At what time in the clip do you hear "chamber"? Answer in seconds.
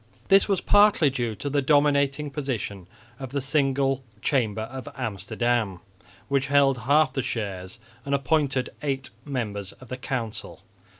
4.19-4.61